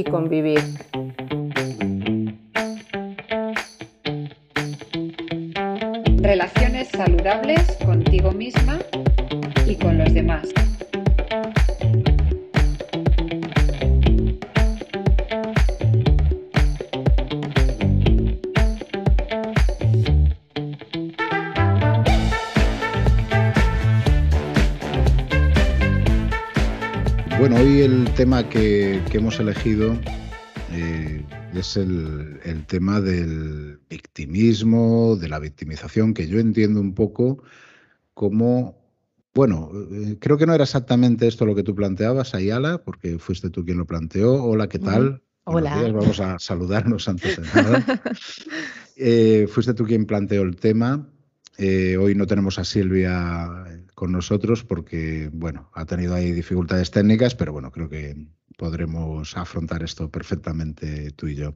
[0.00, 0.89] y convivir.
[29.08, 29.96] Que, hemos elegido
[30.72, 37.42] eh, es el, tema del victimismo, de la victimización, que yo entiendo un poco
[38.14, 38.78] como,
[39.34, 43.50] bueno, eh, creo que no era exactamente esto lo que tú planteabas, Ayala, porque fuiste
[43.50, 44.42] tú quien lo planteó.
[44.44, 45.22] Hola, ¿qué tal?
[45.44, 45.90] Hola.
[45.92, 47.84] Vamos a saludarnos antes de nada.
[49.02, 51.08] Eh, fuiste tú quien planteó el tema.
[51.58, 53.64] hoy no tenemos a Silvia
[54.00, 58.16] con nosotros porque, bueno, ha tenido ahí dificultades técnicas, pero bueno, creo que
[58.56, 61.54] podremos afrontar esto perfectamente tú y yo.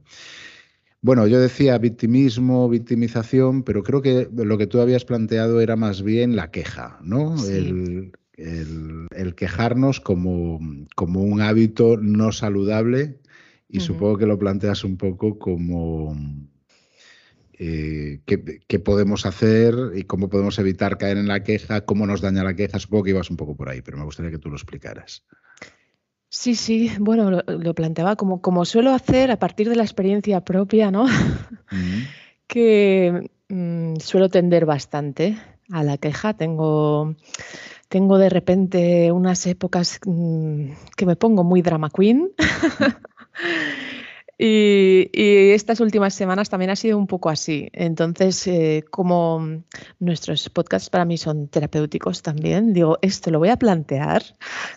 [1.01, 6.03] Bueno, yo decía victimismo, victimización, pero creo que lo que tú habías planteado era más
[6.03, 7.35] bien la queja, ¿no?
[7.47, 8.11] El,
[9.35, 10.59] quejarnos como,
[10.95, 13.21] como, un hábito no saludable
[13.67, 16.15] y supongo que lo planteas un poco como
[17.57, 22.43] eh, qué, podemos hacer y cómo podemos evitar caer en la queja, cómo nos daña
[22.43, 22.79] la queja.
[22.79, 25.23] Supongo que ibas un poco por ahí, pero me gustaría que tú lo explicaras.
[26.27, 30.91] Sí, sí, bueno, lo, planteaba como, como suelo hacer a partir de la experiencia propia,
[30.91, 31.05] ¿no?
[32.47, 35.37] que mm, suelo tender bastante
[35.71, 36.33] a la queja.
[36.33, 37.15] Tengo,
[37.87, 42.31] tengo de repente unas épocas mm, que me pongo muy drama queen.
[44.37, 45.09] Y,
[45.53, 47.69] estas últimas semanas también ha sido un poco así.
[47.71, 49.63] Entonces, eh, como
[49.99, 54.23] nuestros podcasts para mí son terapéuticos también, digo, esto lo voy a plantear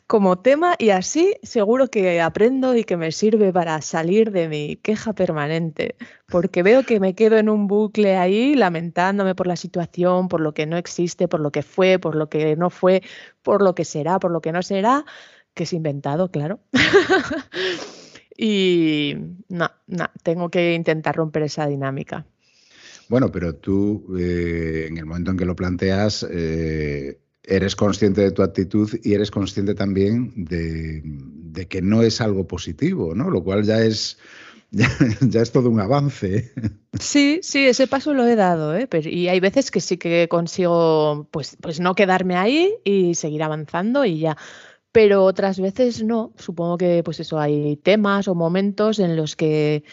[0.06, 4.76] como tema y así seguro que aprendo y que me sirve para salir de mi
[4.76, 5.96] queja permanente,
[6.28, 10.54] porque veo que me quedo en un bucle ahí lamentándome por la situación, por lo
[10.54, 13.02] que no existe, por lo que fue, por lo que no fue,
[13.42, 15.04] por lo que será, por lo que no será,
[15.54, 16.60] que es inventado, claro.
[18.40, 19.16] Y
[19.48, 22.24] no, no, tengo que intentar romper esa dinámica.
[23.08, 28.30] Bueno, pero tú eh, en el momento en que lo planteas, eh, eres consciente de
[28.30, 33.30] tu actitud y eres consciente también de, que no es algo positivo, ¿no?
[33.30, 34.18] Lo cual ya es,
[34.70, 36.52] ya, es todo un avance.
[37.00, 38.88] Sí, sí, ese paso lo he dado, ¿eh?
[39.04, 44.04] y hay veces que sí que consigo pues, pues no quedarme ahí y seguir avanzando
[44.04, 44.36] y ya
[44.92, 46.32] pero otras veces no.
[46.36, 49.84] Supongo que pues eso hay temas o momentos en los que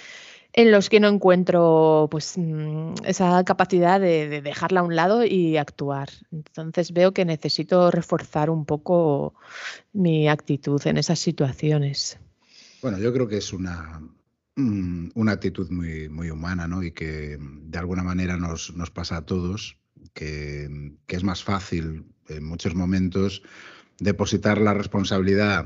[0.57, 5.57] en los que no encuentro pues mm, esa capacidad de, dejarla a un lado y
[5.57, 6.09] actuar.
[6.31, 9.35] Entonces veo que necesito reforzar un poco
[9.91, 12.17] mi actitud en esas situaciones.
[12.81, 14.01] Bueno, yo creo que es una,
[14.55, 16.83] mm, una actitud muy, muy humana, ¿no?
[16.83, 19.77] Y que de alguna manera nos, nos pasa a todos,
[20.13, 23.43] que, que es más fácil en muchos momentos
[23.99, 25.65] depositar la responsabilidad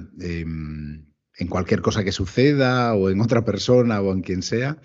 [1.39, 4.77] en cualquier cosa que suceda o en otra persona o en quien sea.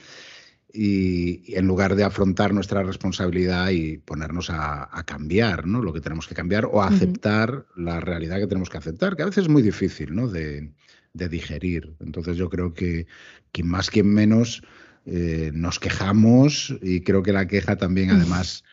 [0.73, 5.83] Y, en lugar de afrontar nuestra responsabilidad y ponernos a, cambiar ¿no?
[5.83, 9.23] lo que tenemos que cambiar o a aceptar la realidad que tenemos que aceptar, que
[9.23, 10.27] a veces es muy difícil ¿no?
[10.29, 10.73] de,
[11.13, 11.95] digerir.
[12.01, 13.07] Entonces yo creo que
[13.53, 14.63] quien más, quien menos
[15.07, 18.65] eh, nos quejamos y creo que la queja también además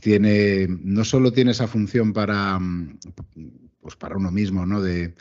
[0.00, 2.58] tiene, no solo tiene esa función para,
[3.80, 4.80] pues para uno mismo, ¿no?
[4.82, 5.14] De,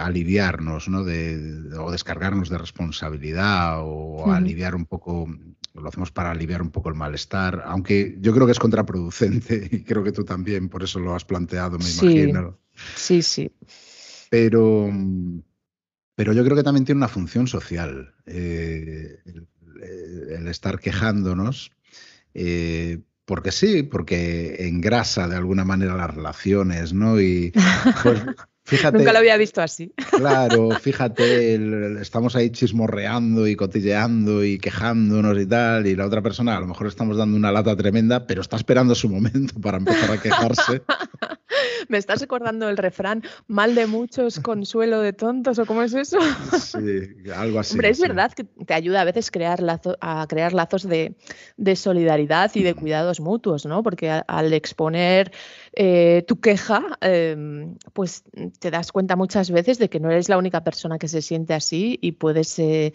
[0.00, 1.04] aliviarnos, ¿no?
[1.04, 5.28] De, o descargarnos de responsabilidad o aliviar un poco,
[5.74, 9.84] lo hacemos para aliviar un poco el malestar, aunque yo creo que es contraproducente y
[9.84, 12.58] creo que tú también por eso lo has planteado, me imagino.
[12.94, 13.50] Sí, sí.
[14.30, 14.90] Pero,
[16.14, 19.20] pero yo creo que también tiene una función social, eh,
[19.80, 21.70] el, estar quejándonos.
[22.34, 27.20] Eh, porque sí, porque engrasa de alguna manera las relaciones, ¿no?
[27.20, 27.52] Y
[28.02, 28.22] pues,
[28.64, 28.96] fíjate.
[28.96, 29.92] Nunca lo había visto así.
[30.16, 36.56] Claro, fíjate, estamos ahí chismorreando y cotilleando y quejándonos y tal, y la otra persona
[36.56, 40.10] a lo mejor estamos dando una lata tremenda, pero está esperando su momento para empezar
[40.10, 40.82] a quejarse.
[41.88, 46.18] Me estás recordando el refrán, mal de muchos, consuelo de tontos, ¿o cómo es eso?
[46.58, 47.74] Sí, algo así.
[47.74, 49.60] Hombre, es verdad que te ayuda a veces crear
[50.00, 51.14] a crear lazos de,
[51.76, 53.82] solidaridad y de cuidados mutuos, ¿no?
[53.82, 55.32] Porque al exponer
[55.72, 58.24] eh, tu queja, em, pues
[58.58, 61.54] te das cuenta muchas veces de que no eres la única persona que se siente
[61.54, 62.58] así y puedes...
[62.58, 62.92] Eh,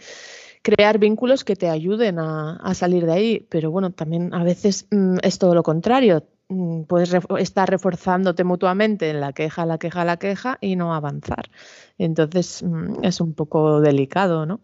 [0.64, 3.48] crear vínculos que te ayuden a, salir de ahí.
[3.50, 9.10] Pero bueno, también a veces mm, es todo lo contrario mm, puedes estar reforzándote mutuamente
[9.10, 11.52] en la queja, la queja, la queja y no avanzar.
[11.98, 14.62] Entonces mm, es un poco delicado, ¿no?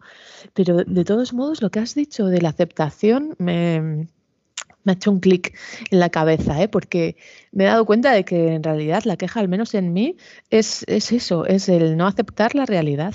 [0.54, 4.08] Pero de todos modos, lo que has dicho de la aceptación me,
[4.86, 5.54] ha hecho un clic
[5.90, 6.68] en la cabeza, ¿eh?
[6.68, 7.16] porque
[7.52, 10.16] me he dado cuenta de que en realidad la queja, al menos en mí,
[10.48, 13.14] es, es eso, es el no aceptar la realidad.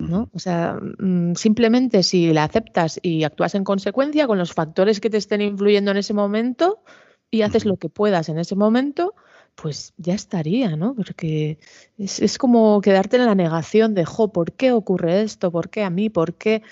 [0.00, 0.30] ¿No?
[0.32, 5.10] O sea, mm, simplemente si la aceptas y actúas en consecuencia con los factores que
[5.10, 6.82] te estén influyendo en ese momento
[7.30, 9.14] y haces lo que puedas en ese momento,
[9.54, 10.94] pues ya estaría, ¿no?
[10.94, 11.58] Porque
[11.98, 15.52] es, como quedarte en la negación de, jo, ¿por qué ocurre esto?
[15.52, 16.10] ¿Por qué a mí?
[16.10, 16.62] ¿Por qué?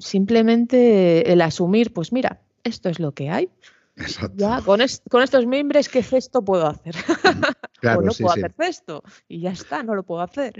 [0.00, 3.48] Simplemente el asumir, pues mira, esto es lo que hay.
[4.34, 4.80] Ya, con,
[5.10, 6.94] con, estos mimbres, ¿qué cesto puedo hacer?
[7.80, 10.52] Claro, o no puedo hacer cesto y ya está, no lo puedo hacer.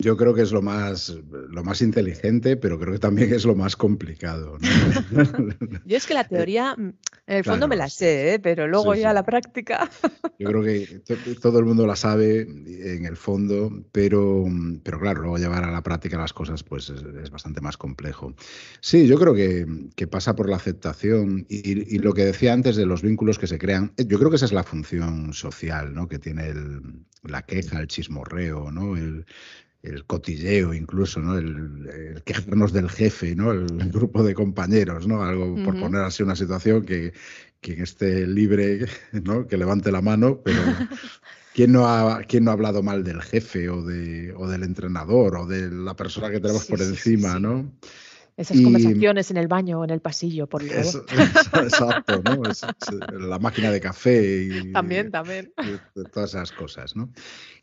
[0.00, 3.54] Yo creo que es lo más, lo más inteligente, pero creo que también es lo
[3.54, 4.58] más complicado.
[5.86, 6.94] Yo es que la teoría, mm,
[7.26, 8.38] en el fondo me la sé, ¿eh?
[8.38, 9.90] pero luego ya la práctica.
[10.38, 11.02] Yo creo que
[11.40, 14.44] todo el mundo la sabe en el fondo, pero,
[14.82, 18.34] pero claro, luego llevar a la práctica las cosas pues es, bastante más complejo.
[18.80, 19.66] Sí, yo creo que,
[19.96, 23.46] que pasa por la aceptación y, y, lo que decía antes de los vínculos que
[23.46, 26.08] se crean, eh, yo creo que esa es la función social ¿no?
[26.08, 26.82] que tiene el,
[27.22, 28.96] la queja, el chismorreo, ¿no?
[28.96, 29.24] el,
[29.84, 31.38] el cotilleo incluso, ¿no?
[31.38, 33.52] El, quejarnos del jefe, ¿no?
[33.52, 35.22] El, grupo de compañeros, ¿no?
[35.22, 37.12] Algo por poner así una situación que
[37.60, 39.46] quien esté libre, ¿no?
[39.46, 40.60] Que levante la mano, pero
[41.54, 45.36] ¿quién no ha, quién no ha hablado mal del jefe o, de, o del entrenador
[45.36, 47.70] o de la persona que tenemos por encima, ¿no?
[48.36, 51.06] Esas conversaciones en el baño o en el pasillo, por favor.
[51.64, 52.42] exacto, ¿no?
[53.28, 55.52] la máquina de café y también, también.
[56.12, 57.12] todas esas cosas, ¿no?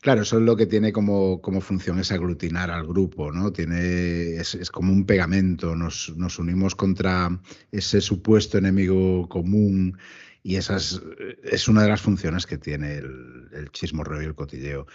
[0.00, 3.52] Claro, eso es lo que tiene como, como función es aglutinar al grupo, ¿no?
[3.52, 7.38] Tiene, es, como un pegamento, nos, nos, unimos contra
[7.70, 9.98] ese supuesto enemigo común
[10.42, 14.86] y esa es, una de las funciones que tiene el, el chismorreo y el cotilleo.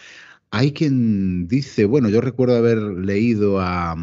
[0.50, 3.96] Hay quien dice, bueno, yo recuerdo haber leído a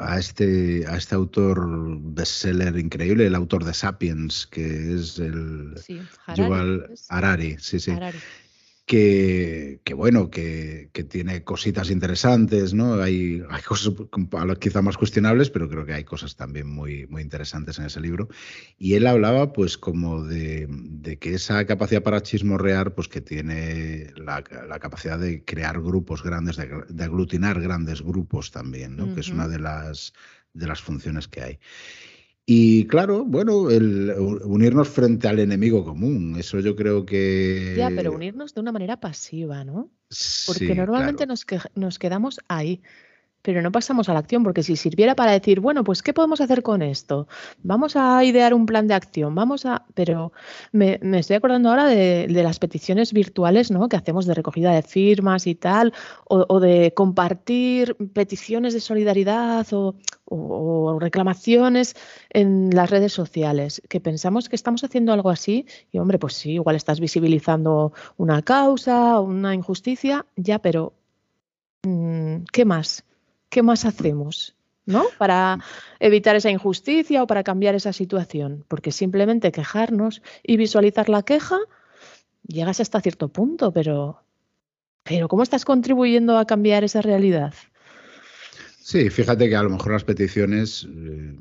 [0.00, 1.66] a este, a este autor
[2.00, 7.92] bestseller increíble, el autor de Sapiens, que es el sí, Harari, Harari, sí, sí
[8.90, 12.94] que, bueno, que, tiene cositas interesantes, ¿no?
[12.94, 13.94] Hay, hay cosas
[14.58, 18.28] quizá más cuestionables, pero creo que hay cosas también muy, muy interesantes en ese libro.
[18.78, 20.68] Y él hablaba, pues, como de,
[21.20, 27.04] que esa capacidad para chismorrear, pues, que tiene la, capacidad de crear grupos grandes, de,
[27.04, 29.14] aglutinar grandes grupos también, ¿no?
[29.14, 30.14] Que es una de las,
[30.52, 31.58] de las funciones que hay.
[32.52, 34.12] Y claro, bueno, el
[34.42, 37.76] unirnos frente al enemigo común, eso yo creo que...
[37.78, 39.92] Ya, pero unirnos de una manera pasiva, ¿no?
[40.48, 42.82] Porque normalmente nos, nos quedamos ahí
[43.42, 46.40] pero no pasamos a la acción, porque si sirviera para decir, bueno, pues ¿qué podemos
[46.40, 47.26] hacer con esto?
[47.62, 49.86] Vamos a idear un plan de acción, vamos a...
[49.94, 50.32] Pero
[50.72, 53.88] me, estoy acordando ahora de, las peticiones virtuales, ¿no?
[53.88, 55.92] Que hacemos de recogida de firmas y tal,
[56.26, 59.94] o, de compartir peticiones de solidaridad o,
[60.26, 61.96] o, reclamaciones
[62.30, 66.52] en las redes sociales, que pensamos que estamos haciendo algo así y, hombre, pues sí,
[66.52, 70.92] igual estás visibilizando una causa, una injusticia, ya, pero
[71.82, 73.04] mm, ¿qué más?
[73.50, 74.56] ¿Qué más hacemos?
[74.86, 75.04] ¿no?
[75.18, 75.58] Para
[76.00, 78.64] evitar esa injusticia o para cambiar esa situación.
[78.68, 81.58] Porque simplemente quejarnos y visualizar la queja,
[82.46, 84.22] llegas hasta cierto punto, pero,
[85.02, 87.54] pero ¿cómo estás contribuyendo a cambiar esa realidad?
[88.80, 91.36] Sí, fíjate que a lo mejor las peticiones eh,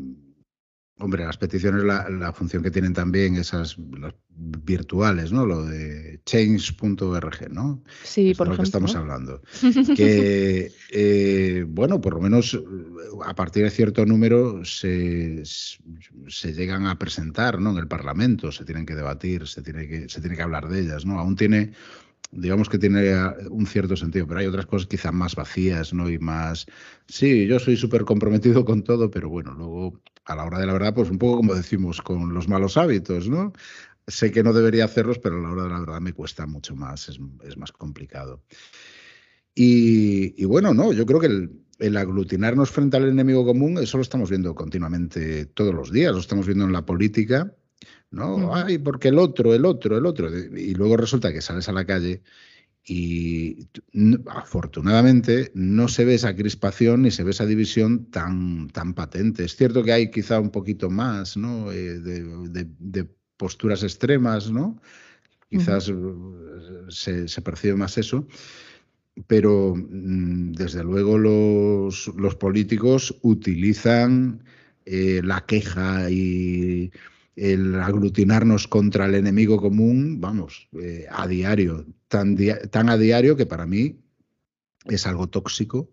[0.99, 5.45] Hombre, las peticiones, la, función que tienen también esas las virtuales, ¿no?
[5.45, 7.81] Lo de change.org, ¿no?
[8.03, 9.41] Sí, por de lo que estamos hablando.
[9.95, 12.61] Que, eh, bueno, por lo menos
[13.23, 17.71] a partir de cierto número se, se, llegan a presentar, ¿no?
[17.71, 20.81] En el Parlamento, se tienen que debatir, se tiene que, se tiene que hablar de
[20.81, 21.19] ellas, ¿no?
[21.19, 21.71] Aún tiene
[22.31, 23.11] digamos que tiene
[23.49, 26.09] un cierto sentido, pero hay otras cosas quizás más vacías, ¿no?
[26.09, 26.65] Y más,
[27.07, 30.73] sí, yo soy súper comprometido con todo, pero bueno, luego a la hora de la
[30.73, 33.53] verdad, pues un poco como decimos con los malos hábitos, ¿no?
[34.07, 36.75] Sé que no debería hacerlos, pero a la hora de la verdad me cuesta mucho
[36.75, 38.43] más, es, más complicado.
[39.55, 44.29] Y, bueno, no, yo creo que el, aglutinarnos frente al enemigo común, eso lo estamos
[44.29, 47.53] viendo continuamente todos los días, lo estamos viendo en la política,
[48.11, 48.55] ¿no?
[48.55, 50.29] Ay, porque el otro, el otro, el otro.
[50.35, 52.21] Y luego resulta que sales a la calle
[52.85, 53.67] y
[54.27, 59.45] afortunadamente no se ve esa crispación ni se ve esa división tan, tan patente.
[59.45, 61.71] Es cierto que hay quizá un poquito más ¿no?
[61.71, 64.81] Eh, de, posturas extremas, ¿no?
[65.49, 65.91] Quizás
[66.89, 68.27] se, percibe más eso,
[69.27, 74.43] pero mm, desde luego los, los políticos utilizan
[74.85, 76.91] eh, la queja y
[77.35, 82.37] el aglutinarnos contra el enemigo común, vamos, eh, a diario, tan,
[82.69, 83.99] tan a diario que para mí
[84.85, 85.89] es algo tóxico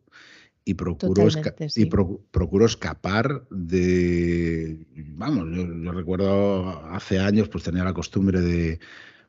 [0.65, 1.29] y procuro,
[1.77, 8.81] y procuro escapar de, vamos, yo, recuerdo hace años pues tenía la costumbre de,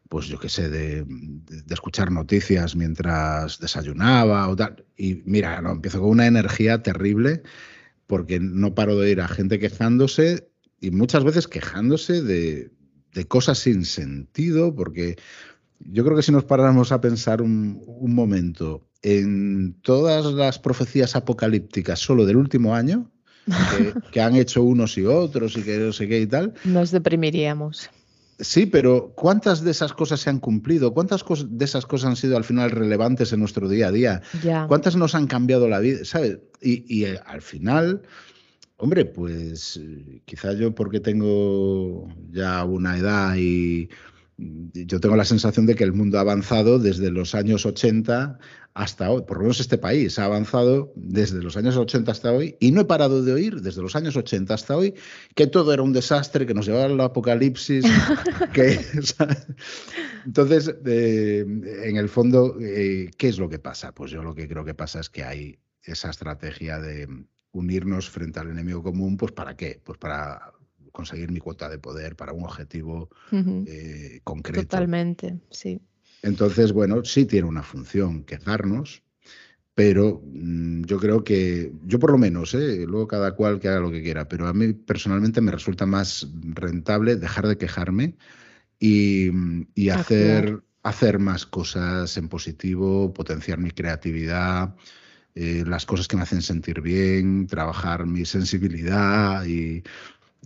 [0.10, 1.06] pues yo qué sé, de,
[1.70, 7.44] escuchar noticias mientras desayunaba o tal, y mira, no, empiezo con una energía terrible
[8.08, 12.72] porque no paro de ir a gente quejándose y muchas veces quejándose de,
[13.14, 15.18] de cosas sin sentido, porque
[15.80, 22.00] yo creo que si nos paráramos a pensar un, momento en todas las profecías apocalípticas
[22.00, 23.12] solo del último año,
[24.12, 26.54] que, han hecho unos y otros y que no sé qué y tal.
[26.64, 27.90] Nos deprimiríamos.
[28.40, 30.94] Sí, pero ¿cuántas de esas cosas se han cumplido?
[30.94, 34.22] ¿Cuántas de esas cosas han sido al final relevantes en nuestro día a día?
[34.68, 36.06] ¿Cuántas nos han cambiado la vida?
[36.06, 36.38] ¿Sabes?
[36.62, 38.04] Y, eh, al final,
[38.78, 43.90] hombre, pues eh, quizá yo porque tengo ya una edad y
[44.38, 48.38] yo tengo la sensación de que el mundo ha avanzado desde los años 80
[48.76, 52.56] hasta hoy, por lo menos este país ha avanzado desde los años 80 hasta hoy
[52.60, 54.94] y no he parado de oír desde los años 80 hasta hoy
[55.34, 57.84] que todo era un desastre, que nos llevaba al apocalipsis,
[58.54, 58.80] que...
[60.26, 61.44] Entonces, eh,
[61.86, 63.94] en el fondo, eh, ¿qué es lo que pasa?
[63.94, 67.08] Pues yo lo que creo que pasa es que hay esa estrategia de
[67.58, 69.80] unirnos frente al enemigo común, pues ¿para qué?
[69.84, 70.54] Pues para
[70.92, 74.68] conseguir mi cuota de poder para un objetivo eh, concreto.
[74.68, 75.80] Totalmente, sí.
[76.24, 79.04] Entonces, bueno, sí tiene una función quejarnos,
[79.76, 82.86] pero mm, yo creo que, yo por lo menos, ¿eh?
[82.88, 86.28] luego cada cual que haga lo que quiera, pero a mí personalmente me resulta más
[86.56, 88.16] rentable dejar de quejarme
[88.80, 89.30] y,
[89.90, 94.76] hacer, hacer más cosas en positivo, potenciar mi creatividad,
[95.38, 99.84] eh, las cosas que me hacen sentir bien, trabajar mi sensibilidad y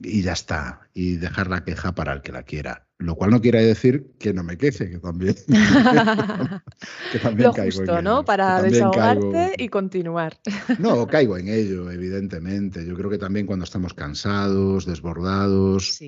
[0.04, 2.88] y ya está, y dejar la queja para el que la quiera.
[2.98, 5.36] Lo cual no quiere decir que no me queje, que también,
[7.12, 8.24] que también Lo caigo justo, ¿no?
[8.24, 10.40] Para desahogarte y continuar.
[10.78, 12.86] No, caigo en ello, evidentemente.
[12.86, 16.00] Yo creo que también cuando estamos cansados, desbordados,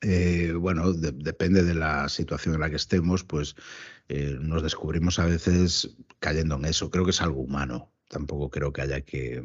[0.00, 3.54] eh, bueno, depende de la situación en la que estemos, pues
[4.08, 6.90] eh, nos descubrimos a veces cayendo en eso.
[6.90, 7.92] Creo que es algo humano.
[8.08, 9.42] Tampoco creo que haya que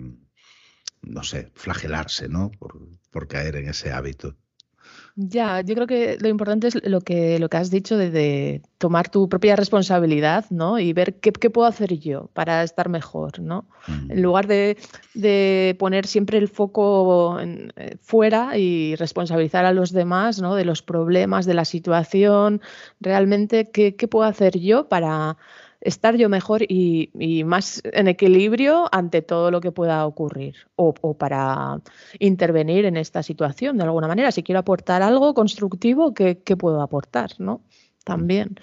[1.02, 2.52] no sé, flagelarse, ¿no?
[2.60, 4.36] Por, caer en ese hábito.
[5.16, 9.10] Ya, yo creo que lo importante es lo que, lo que has dicho de, tomar
[9.10, 10.80] tu propia responsabilidad, ¿no?
[10.80, 13.68] Y ver qué, puedo hacer yo para estar mejor, ¿no?
[13.88, 14.22] En mm.
[14.22, 20.56] lugar de, poner siempre el foco eh, fuera y responsabilizar a los demás, ¿no?
[20.56, 22.62] De los problemas, de la situación,
[23.00, 25.38] realmente, ¿qué, qué puedo hacer yo para,
[25.82, 27.10] estar yo mejor y,
[27.46, 31.82] más en equilibrio ante todo lo que pueda ocurrir o, para
[32.20, 34.32] intervenir en esta situación de alguna manera.
[34.32, 37.32] Si quiero aportar algo constructivo, ¿qué, puedo aportar?
[37.40, 37.62] ¿no?
[38.04, 38.60] También.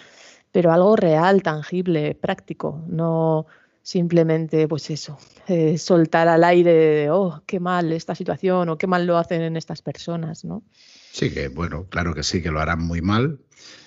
[0.53, 3.47] Pero algo real, tangible, práctico, no
[3.83, 9.07] simplemente, pues eso, eh, soltar al aire oh, qué mal esta situación o qué mal
[9.07, 10.63] lo hacen en estas personas, ¿no?
[11.11, 13.41] Sí, que bueno, claro que sí, que lo harán muy mal,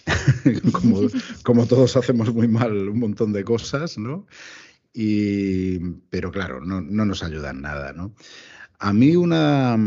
[1.44, 4.26] como, todos hacemos muy mal un montón de cosas, ¿no?
[4.94, 8.14] Y, pero claro, no, no nos ayudan nada, ¿no?
[8.80, 9.78] A mí una,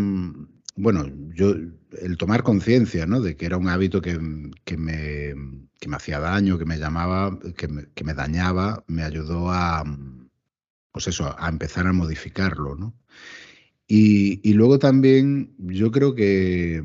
[0.77, 1.55] bueno, yo
[2.01, 3.21] el tomar conciencia, ¿no?
[3.21, 4.19] De que era un hábito que,
[4.65, 5.35] que, me,
[5.79, 9.85] que me hacía daño, que me llamaba, que me, que me dañaba, me ayudó a,
[10.93, 12.95] pues eso, a empezar a modificarlo, ¿no?
[13.87, 16.83] Y, luego también yo creo que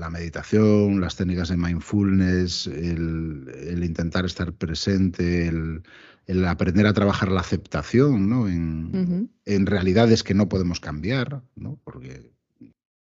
[0.00, 7.40] la meditación, las técnicas de mindfulness, el, intentar estar presente, el, aprender a trabajar la
[7.40, 8.48] aceptación ¿no?
[8.48, 11.78] en, realidades que no podemos cambiar, ¿no?
[11.84, 12.32] porque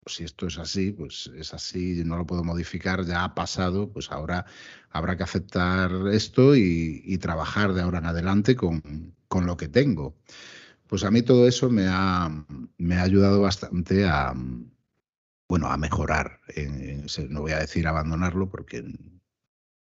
[0.07, 4.11] si esto es así, pues es así, no lo puedo modificar, ya ha pasado, pues
[4.11, 4.45] ahora
[4.91, 10.17] habrá que aceptar esto y, trabajar de ahora en adelante con, con, lo que tengo.
[10.89, 12.45] Pues a mí todo eso me ha,
[12.79, 14.35] me ha ayudado bastante a,
[15.53, 16.41] bueno, a mejorar.
[17.29, 18.83] no voy a decir abandonarlo porque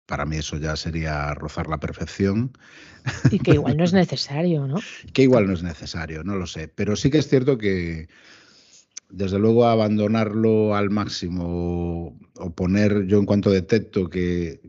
[0.04, 2.52] para mí eso ya sería rozar la perfección.
[3.30, 4.78] Y que igual no es necesario, ¿no?
[5.14, 6.68] que igual no es necesario, no lo sé.
[6.68, 8.08] Pero sí que es cierto que,
[9.08, 14.60] desde luego, abandonarlo al máximo o poner, yo en cuanto detecto que,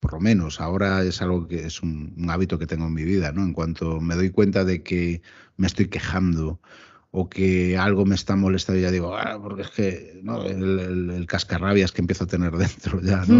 [0.00, 3.04] por lo menos ahora es algo que es un, un hábito que tengo en mi
[3.04, 3.42] vida, ¿no?
[3.42, 5.20] En cuanto me doy cuenta de que
[5.58, 6.62] me estoy quejando
[7.10, 10.44] o que algo me está molestando y ya digo, ah, porque es que ¿no?
[10.44, 13.24] el, cascarrabias que empiezo a tener dentro ya.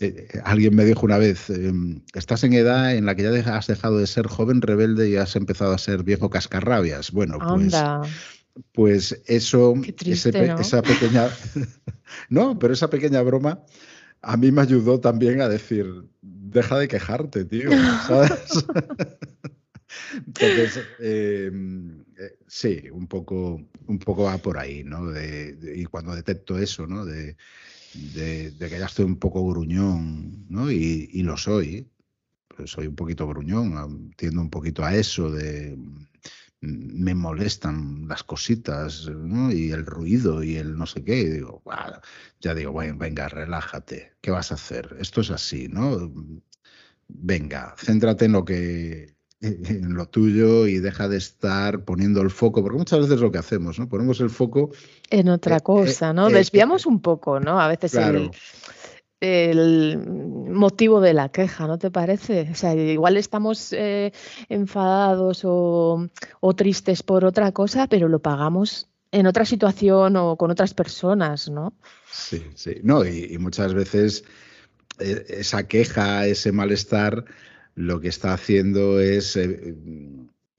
[0.00, 3.56] Eh, eh, alguien me dijo una vez, em, estás en edad en la que ya
[3.56, 7.10] has dejado de ser joven rebelde y has empezado a ser viejo cascarrabias.
[7.10, 7.74] Bueno, pues
[8.72, 11.28] Pues eso, esa pequeña...
[12.28, 13.60] no, pero esa pequeña broma
[14.22, 15.86] a mí me ayudó también a decir,
[16.22, 17.70] deja de quejarte, tío,
[18.06, 18.64] ¿sabes?
[20.26, 25.12] Entonces, em, eh, sí, un poco, un poco va por ahí, ¿no?
[25.20, 27.04] y cuando detecto eso, ¿no?
[27.04, 27.36] De,
[27.92, 30.70] que ya estoy un poco gruñón, ¿no?
[30.70, 31.90] Y, y lo soy,
[32.48, 36.06] pues soy un poquito gruñón, tiendo un poquito a eso de mm,
[36.60, 39.52] me molestan las cositas ¿no?
[39.52, 41.20] y el ruido y el no sé qué.
[41.20, 41.62] Y digo,
[42.40, 44.96] ya digo, bueno, venga, relájate, ¿qué vas a hacer?
[45.00, 46.12] Esto es así, ¿no?
[47.08, 52.62] Venga, céntrate en lo que en lo tuyo y deja de estar poniendo el foco,
[52.62, 53.88] porque muchas veces lo que hacemos, ¿no?
[53.88, 54.70] Ponemos el foco
[55.10, 56.28] en otra eh, cosa, ¿no?
[56.28, 57.60] Eh, Desviamos un poco, ¿no?
[57.60, 57.94] A veces
[59.20, 59.98] el,
[60.50, 62.48] motivo de la queja, ¿no te parece?
[62.50, 64.12] O sea, igual estamos eh,
[64.48, 66.08] enfadados o,
[66.56, 71.74] tristes por otra cosa, pero lo pagamos en otra situación o con otras personas, ¿no?
[72.10, 72.76] Sí, sí.
[72.82, 74.24] No, y muchas veces
[74.98, 77.24] esa queja, ese malestar
[77.78, 79.76] lo que está haciendo es eh,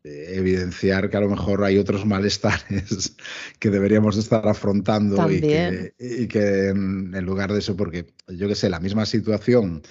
[0.03, 3.17] evidenciar que a lo mejor hay otros malestares
[3.59, 8.79] que deberíamos estar afrontando y que, en, lugar de eso, porque yo que sé, la
[8.79, 9.81] misma situación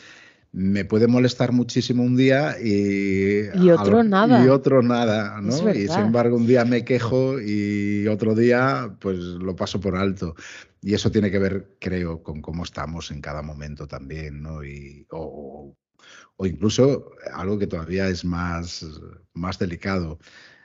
[0.52, 4.42] me puede molestar muchísimo un día y, y otro nada.
[4.42, 5.70] Y otro nada, ¿no?
[5.74, 10.34] Y sin embargo un día me quejo y otro día pues lo paso por alto.
[10.80, 14.64] Y eso tiene que ver, creo, con cómo estamos en cada momento también, ¿no?
[14.64, 15.74] Y, o,
[16.36, 18.86] o incluso algo que todavía es más,
[19.34, 20.18] más delicado.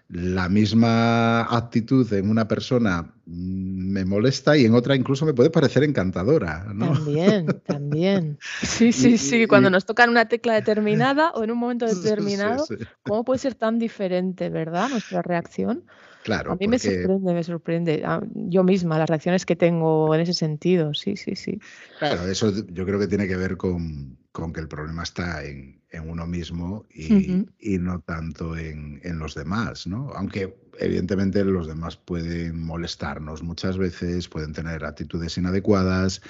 [0.10, 5.84] La misma actitud en una persona me molesta y en otra incluso me puede parecer
[5.84, 6.66] encantadora.
[6.78, 8.38] También, también.
[8.62, 9.48] Sí, sí, sí.
[9.48, 12.66] Cuando nos tocan una tecla determinada o en un momento determinado,
[13.02, 14.90] ¿cómo puede ser tan diferente, verdad?
[14.90, 15.86] Nuestra reacción.
[16.24, 16.52] Claro.
[16.52, 18.04] A mí me sorprende, me sorprende.
[18.06, 21.60] Ah, yo misma, las reacciones que tengo en ese sentido, sí, sí, sí.
[22.00, 26.26] Claro, eso yo creo que tiene que ver con, que el problema está en, uno
[26.26, 30.12] mismo y, no tanto en, los demás, ¿no?
[30.16, 36.22] Aunque evidentemente los demás pueden molestarnos muchas veces, pueden tener actitudes inadecuadas.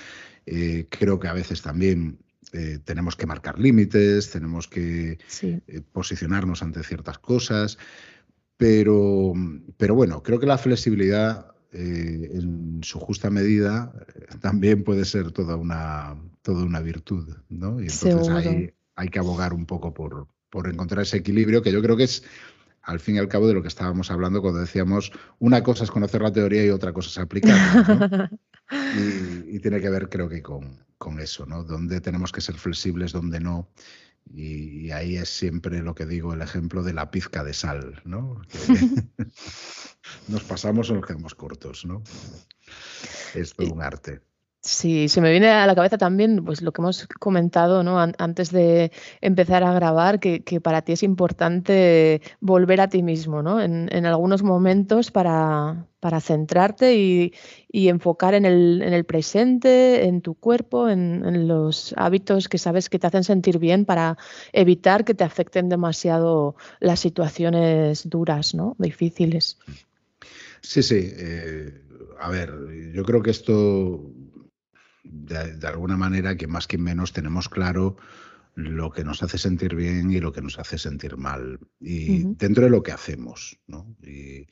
[0.45, 2.19] Eh, creo que a veces también
[2.51, 7.77] eh, tenemos que marcar límites, tenemos que eh, posicionarnos ante ciertas cosas.
[8.57, 9.33] Pero,
[9.77, 13.91] pero bueno, creo que la flexibilidad en su justa medida
[14.41, 17.81] también puede ser toda una, toda una virtud, ¿no?
[17.81, 21.81] Y entonces ahí hay que abogar un poco por, por encontrar ese equilibrio que yo
[21.81, 22.23] creo que es
[22.83, 25.91] al fin y al cabo de lo que estábamos hablando cuando decíamos una cosa es
[25.91, 28.29] conocer la teoría y otra cosa es aplicarla.
[28.71, 31.63] y, y, tiene que ver, creo que, con, con eso, ¿no?
[31.63, 33.69] Dónde tenemos que ser flexibles, dónde no.
[34.31, 38.41] Y, ahí es siempre lo que digo, el ejemplo de la pizca de sal, ¿no?
[40.27, 42.03] nos pasamos o nos quedamos cortos, ¿no?
[43.33, 44.21] Es todo un arte.
[44.65, 47.99] Sí, se me viene a la cabeza también pues lo que hemos comentado ¿no?
[47.99, 53.61] antes de empezar a grabar, que, para ti es importante volver a ti mismo, ¿no?
[53.61, 55.85] En, algunos momentos para,
[56.21, 57.33] centrarte y,
[57.89, 62.99] enfocar en el, en el, presente, en tu cuerpo, en, los hábitos que sabes que
[62.99, 64.17] te hacen sentir bien para
[64.53, 68.77] evitar que te afecten demasiado las situaciones duras, ¿no?
[68.79, 69.57] Difíciles.
[70.61, 71.11] Sí, sí.
[71.17, 71.81] Eh,
[72.21, 72.53] a ver,
[72.93, 74.13] yo creo que esto
[75.03, 77.97] de, alguna manera que más que menos tenemos claro
[78.55, 82.65] lo que nos hace sentir bien y lo que nos hace sentir mal, y dentro
[82.65, 83.59] de lo que hacemos.
[83.67, 83.95] ¿no?
[84.03, 84.47] Y,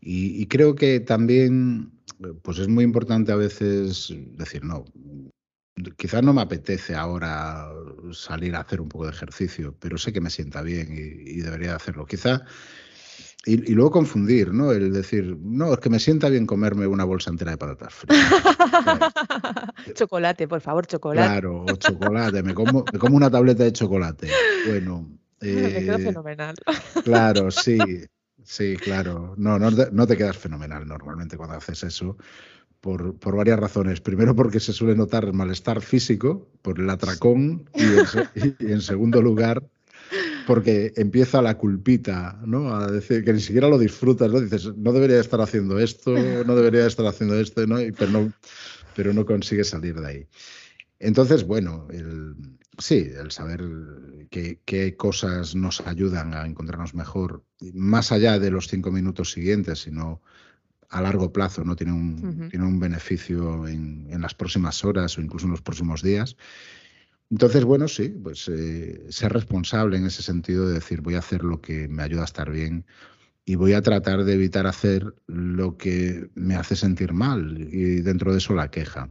[0.00, 1.92] y, creo que también
[2.42, 4.84] pues es muy importante a veces decir, no,
[5.96, 7.68] quizás no me apetece ahora
[8.12, 11.40] salir a hacer un poco de ejercicio, pero sé que me sienta bien y, y
[11.40, 12.06] debería hacerlo.
[12.06, 12.44] Quizá
[13.48, 14.72] y, luego confundir, ¿no?
[14.72, 18.30] El decir, no, es que me sienta bien comerme una bolsa entera de patatas frías.
[19.94, 21.26] chocolate, por favor, chocolate.
[21.26, 24.28] Claro, o chocolate, me como, me como una tableta de chocolate.
[24.66, 25.08] Bueno.
[25.40, 26.54] me quedo eh, fenomenal.
[27.04, 27.78] Claro, sí,
[28.44, 29.34] sí, claro.
[29.38, 32.18] No, no, no te quedas fenomenal normalmente cuando haces eso.
[32.80, 34.00] Por, por, varias razones.
[34.00, 39.20] Primero porque se suele notar el malestar físico por el atracón y y en segundo
[39.20, 39.64] lugar
[40.48, 42.74] porque empieza la culpita, ¿no?
[42.74, 44.40] A decir que ni siquiera lo disfrutas, ¿no?
[44.40, 46.12] Dices, no debería estar haciendo esto,
[46.46, 47.76] no debería estar haciendo esto, ¿no?
[47.98, 48.32] Pero no,
[48.96, 50.26] pero no consigue salir de ahí.
[51.00, 52.34] Entonces, bueno, el,
[52.78, 53.62] sí, el saber
[54.30, 60.22] qué, cosas nos ayudan a encontrarnos mejor, más allá de los cinco minutos siguientes, sino
[60.88, 61.76] a largo plazo, ¿no?
[61.76, 66.00] Tiene un, tiene un beneficio en, en, las próximas horas o incluso en los próximos
[66.00, 66.38] días.
[67.30, 71.44] Entonces, bueno, sí, pues eh, ser responsable en ese sentido de decir voy a hacer
[71.44, 72.86] lo que me ayuda a estar bien
[73.44, 78.32] y voy a tratar de evitar hacer lo que me hace sentir mal y dentro
[78.32, 79.10] de eso la queja.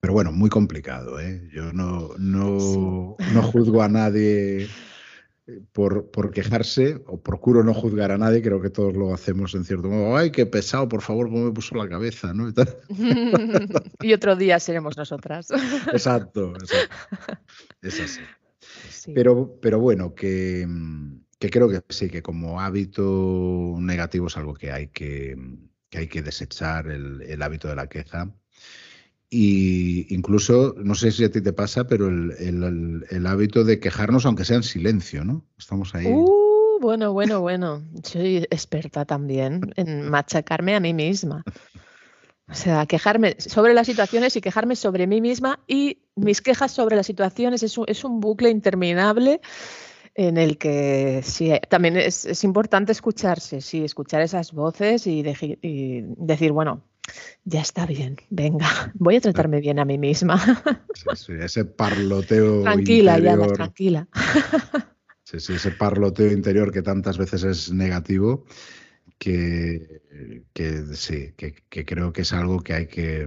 [0.00, 1.18] Pero bueno, muy complicado.
[1.20, 1.48] ¿eh?
[1.52, 4.68] Yo no, no, no juzgo a nadie
[5.72, 9.64] por, por, quejarse o procuro no juzgar a nadie, creo que todos lo hacemos en
[9.64, 10.16] cierto modo.
[10.16, 12.52] Ay, qué pesado, por favor, cómo me puso la cabeza, ¿no?
[14.00, 15.50] Y, otro día seremos nosotras.
[15.92, 16.96] Exacto, exacto.
[17.82, 18.22] Es así.
[19.14, 20.66] Pero, pero bueno, que,
[21.38, 25.36] que, creo que sí, que como hábito negativo es algo que hay que,
[25.90, 28.34] que hay que desechar, el, el hábito de la queja
[29.36, 34.44] y incluso, no sé si a ti te pasa, pero el, hábito de quejarnos, aunque
[34.44, 35.44] sea en silencio, ¿no?
[35.58, 36.06] Estamos ahí.
[36.06, 37.82] Uh, bueno, bueno, bueno.
[38.04, 41.42] Soy experta también en machacarme a mí misma.
[42.48, 46.94] O sea, quejarme sobre las situaciones y quejarme sobre mí misma y mis quejas sobre
[46.94, 49.40] las situaciones es un, es un bucle interminable
[50.14, 56.84] en el que sí, también es, importante escucharse, sí, escuchar esas voces y decir, bueno,
[57.44, 60.40] ya está bien, venga, voy a tratarme bien a mí misma.
[60.94, 62.62] Sí, sí, ese parloteo.
[62.62, 64.08] Tranquila, ya, tranquila.
[65.24, 68.44] Sí, sí, ese parloteo interior que tantas veces es negativo,
[69.18, 70.02] que,
[70.52, 73.26] que sí, que, creo que es algo que hay que,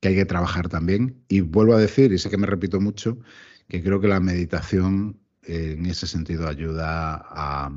[0.00, 1.24] que hay que trabajar también.
[1.28, 3.18] Y vuelvo a decir, y sé que me repito mucho,
[3.68, 7.70] que creo que la meditación eh, en ese sentido ayuda a,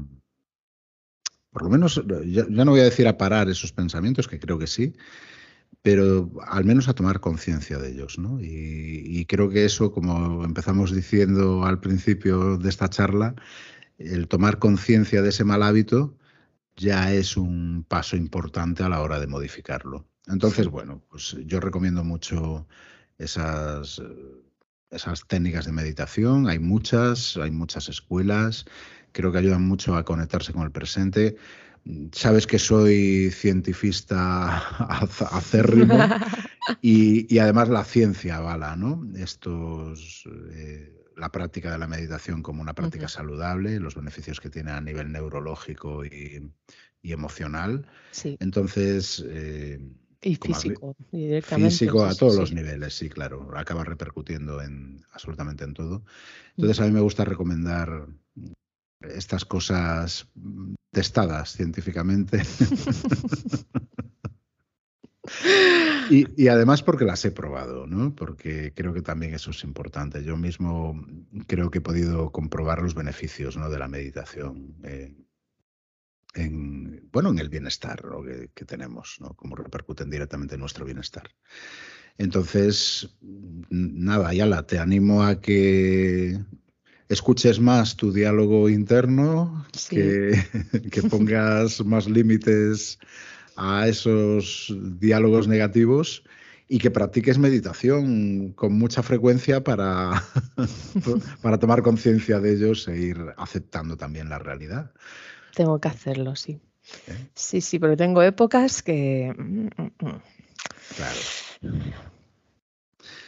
[1.56, 4.68] por lo menos, ya, no voy a decir a parar esos pensamientos, que creo que
[4.68, 4.94] sí,
[5.82, 8.20] pero al menos a tomar conciencia de ellos.
[8.20, 8.42] ¿no?
[8.42, 13.36] Y, creo que eso, como empezamos diciendo al principio de esta charla,
[13.98, 16.18] el tomar conciencia de ese mal hábito
[16.76, 20.06] ya es un paso importante a la hora de modificarlo.
[20.28, 22.68] Entonces, bueno, pues yo recomiendo mucho
[23.18, 24.02] esas,
[24.90, 26.50] esas técnicas de meditación.
[26.50, 28.66] Hay muchas, hay muchas escuelas
[29.16, 31.38] creo que ayudan mucho a conectarse con el presente.
[32.12, 34.58] Sabes que soy cientifista
[35.32, 35.98] acérrimo
[36.82, 39.08] y, y además la ciencia avala, ¿no?
[39.16, 44.72] Estos, eh, la práctica de la meditación como una práctica saludable, los beneficios que tiene
[44.72, 46.52] a nivel neurológico y,
[47.04, 47.86] emocional.
[48.12, 48.36] Sí.
[48.40, 49.80] Entonces, eh,
[50.24, 51.70] y físico, directamente.
[51.70, 53.52] Físico a todos los niveles, sí, claro.
[53.56, 56.04] Acaba repercutiendo en absolutamente en todo.
[56.58, 58.08] Entonces, a mí me gusta recomendar
[59.02, 60.28] estas cosas
[60.92, 62.42] testadas científicamente.
[66.10, 68.16] y, además porque las he probado, ¿no?
[68.16, 70.24] Porque creo que también eso es importante.
[70.24, 71.06] Yo mismo
[71.48, 73.70] creo que he podido comprobar los beneficios ¿no?
[73.70, 74.76] de la meditación.
[74.84, 75.16] Eh,
[76.34, 79.34] en, bueno, en el bienestar que, que, tenemos, ¿no?
[79.36, 81.30] cómo repercuten directamente en nuestro bienestar.
[82.18, 83.18] Entonces,
[83.70, 86.40] nada, Yala, te animo a que
[87.10, 90.38] escuches más tu diálogo interno, que,
[90.92, 93.00] que, pongas más límites
[93.56, 96.24] a esos diálogos negativos
[96.68, 100.24] y que practiques meditación con mucha frecuencia para,
[101.42, 104.92] para tomar conciencia de ellos e ir aceptando también la realidad.
[105.54, 106.60] Tengo que hacerlo, sí.
[107.08, 107.30] ¿Eh?
[107.34, 109.34] Sí, sí, porque tengo épocas que...
[109.38, 110.22] Mm, mm, mm.
[110.96, 111.20] Claro.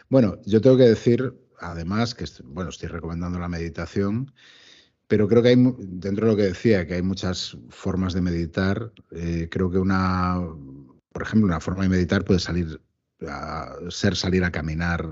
[0.10, 4.34] Bueno, yo tengo que decir, además, que bueno, estoy recomendando la meditación,
[5.08, 8.91] pero creo que hay, dentro de lo que decía, que hay muchas formas de meditar.
[9.12, 10.38] Eh, creo que una,
[11.12, 12.82] por ejemplo, una forma de meditar puede salir
[13.28, 15.08] a, ser salir a caminar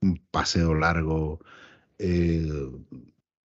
[0.00, 1.40] un paseo largo
[1.98, 2.70] eh,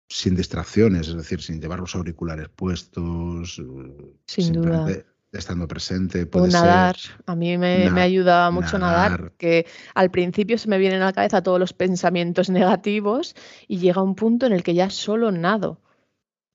[0.09, 3.62] sin distracciones, es decir, sin llevar los auriculares puestos.
[4.26, 5.04] Sin duda
[5.38, 6.28] estando presente.
[6.32, 6.96] o nadar.
[7.26, 9.32] a mí me, ayudaba mucho nadar.
[9.38, 13.34] que al principio se me vienen a la cabeza todos los pensamientos negativos
[13.68, 15.80] y llega un punto en el que ya solo nado.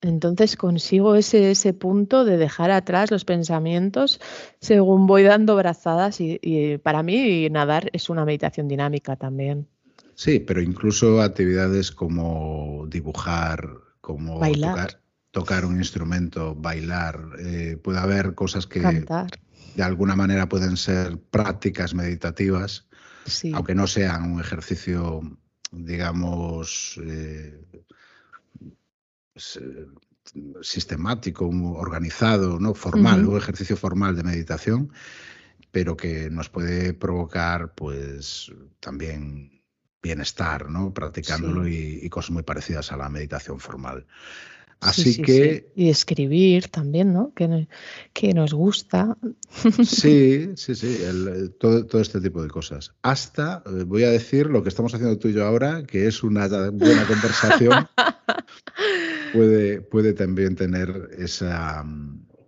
[0.02, 4.20] Entonces consigo ese, ese punto de dejar atrás los pensamientos
[4.60, 9.68] según voy dando brazadas y, para mí nadar es una meditación dinámica también.
[10.14, 13.68] Sí, pero incluso actividades como dibujar,
[14.02, 15.05] como Bailar tocar
[15.66, 18.80] un instrumento, bailar, eh, puede haber cosas que
[19.76, 22.88] de alguna manera pueden ser prácticas meditativas,
[23.54, 25.22] aunque no sean un ejercicio,
[25.72, 27.62] digamos, eh,
[29.36, 29.88] eh,
[30.62, 32.74] sistemático, organizado, ¿no?
[32.74, 34.92] formal, un ejercicio formal de meditación,
[35.72, 39.62] pero que nos puede provocar, pues, también
[40.02, 40.94] bienestar, ¿no?
[40.94, 44.06] Practicándolo y, cosas muy parecidas a la meditación formal.
[44.86, 45.72] Así que...
[45.76, 47.34] Y escribir también, ¿no?
[47.34, 47.68] Que,
[48.14, 49.18] que nos gusta.
[49.84, 51.00] Sí, sí, sí,
[51.60, 52.94] todo, todo, este tipo de cosas.
[53.02, 56.22] Hasta, eh, voy a decir lo que estamos haciendo tú y yo ahora, que es
[56.22, 57.88] una buena conversación.
[59.34, 61.84] puede, puede también tener esa,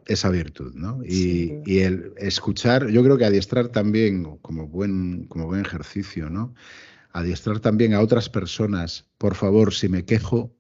[0.06, 1.04] esa virtud, ¿no?
[1.04, 6.54] Y, y, el escuchar, yo creo que adiestrar también, como buen, como buen ejercicio, ¿no?
[7.14, 10.57] Adiestrar también a otras personas, por favor, si me quejo,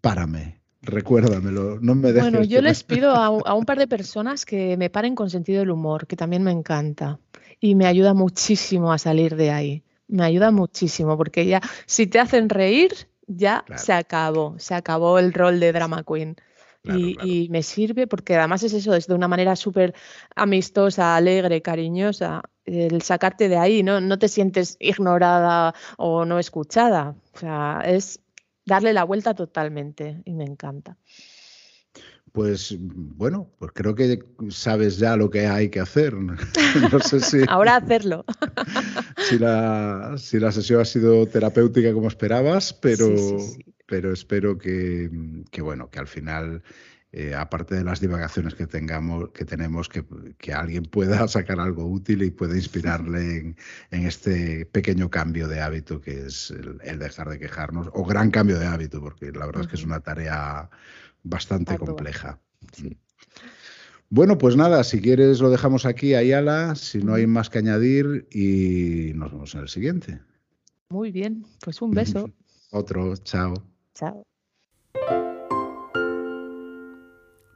[0.00, 2.30] párame, recuérdamelo, no me dejes.
[2.30, 5.60] Bueno, yo les pido a, a, un par de personas que me paren con sentido
[5.60, 7.18] del humor, que también me encanta
[7.60, 9.82] y me ayuda muchísimo a salir de ahí.
[10.08, 12.92] Me ayuda muchísimo porque ya, si te hacen reír,
[13.26, 13.82] ya claro.
[13.82, 16.36] se acabó, se acabó el rol de drama queen.
[16.82, 17.28] Claro, y, claro.
[17.28, 19.94] y, me sirve porque además es eso, es de una manera súper
[20.34, 24.00] amistosa, alegre, cariñosa, el sacarte de ahí, ¿no?
[24.00, 27.14] No te sientes ignorada o no escuchada.
[27.34, 28.20] O sea, es
[28.70, 30.96] darle la vuelta totalmente y me encanta.
[32.30, 36.14] Pues bueno, pues creo que sabes ya lo que hay que hacer.
[36.92, 37.38] No sé si.
[37.48, 38.24] Ahora hacerlo.
[39.28, 43.74] si, la, si la sesión ha sido terapéutica como esperabas, pero, sí, sí, sí.
[43.86, 45.10] pero espero que,
[45.50, 46.62] que, bueno, que al final.
[47.12, 50.04] Eh, aparte de las divagaciones que tengamos, que tenemos, que,
[50.38, 53.56] que, alguien pueda sacar algo útil y pueda inspirarle en,
[53.90, 58.30] en este pequeño cambio de hábito que es el, el, dejar de quejarnos, o gran
[58.30, 59.60] cambio de hábito, porque la verdad uh -huh.
[59.62, 60.70] es que es una tarea
[61.24, 62.38] bastante compleja.
[62.72, 62.96] Sí.
[64.08, 68.26] Bueno, pues nada, si quieres lo dejamos aquí, Ayala, si no hay más que añadir
[68.32, 70.20] y nos vemos en el siguiente.
[70.88, 72.28] Muy bien, pues un beso.
[72.72, 73.54] Otro, chao.
[73.94, 74.24] Chao.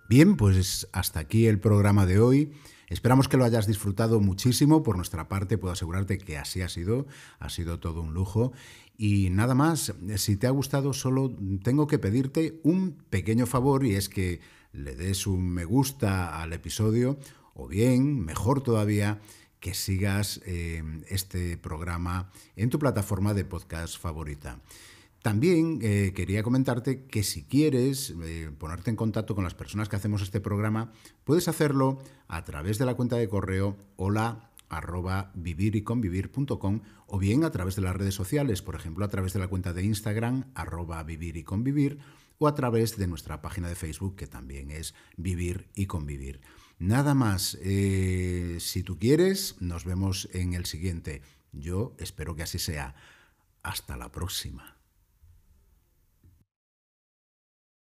[0.07, 2.53] Bien, pues hasta aquí el programa de hoy.
[2.89, 4.83] Esperamos que lo hayas disfrutado muchísimo.
[4.83, 7.07] Por nuestra parte, puedo asegurarte que así ha sido.
[7.39, 8.53] Ha sido todo un lujo.
[8.99, 13.95] Y nada más, si te ha gustado, solo tengo que pedirte un pequeño favor y
[13.95, 14.41] es que
[14.73, 17.19] le des un me gusta al episodio
[17.55, 19.21] o bien, mejor todavía,
[19.59, 24.61] que sigas eh, este programa en tu plataforma de podcast favorita.
[25.25, 29.97] También eh, quería comentarte que si quieres eh, ponerte en contacto con las personas que
[29.97, 30.93] hacemos este programa,
[31.25, 37.51] puedes hacerlo a través de la cuenta de correo hola arroba viviryconvivir.com o bien a
[37.51, 41.03] través de las redes sociales, por ejemplo a través de la cuenta de Instagram arroba
[41.05, 42.01] vivir y convivir
[42.37, 46.43] o a través de nuestra página de Facebook que también es Vivir y Convivir.
[46.79, 51.23] Nada más, eh, si tú quieres, nos vemos en el siguiente.
[51.51, 52.95] Yo espero que así sea.
[53.63, 54.74] Hasta la próxima.